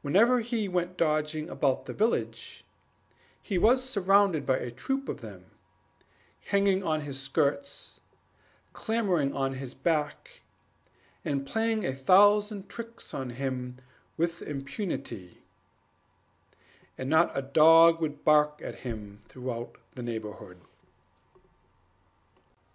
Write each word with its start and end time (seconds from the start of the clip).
Whenever 0.00 0.40
he 0.40 0.68
went 0.68 0.96
dodging 0.96 1.50
about 1.50 1.84
the 1.84 1.92
village, 1.92 2.64
he 3.42 3.58
was 3.58 3.86
surrounded 3.86 4.46
by 4.46 4.56
a 4.56 4.70
troop 4.70 5.06
of 5.06 5.20
them 5.20 5.44
hanging 6.46 6.82
on 6.82 7.02
his 7.02 7.20
skirts, 7.20 8.00
clambering 8.72 9.34
on 9.34 9.52
his 9.52 9.74
back, 9.74 10.40
and 11.26 11.46
playing 11.46 11.84
a 11.84 11.94
thousand 11.94 12.70
tricks 12.70 13.12
on 13.12 13.28
him 13.28 13.76
with 14.16 14.40
impunity; 14.40 15.42
and 16.96 17.10
not 17.10 17.30
a 17.36 17.42
dog 17.42 18.00
would 18.00 18.24
bark 18.24 18.60
at 18.62 18.76
him 18.76 19.20
throughout 19.28 19.76
the 19.94 20.02
neighborhood. 20.02 20.56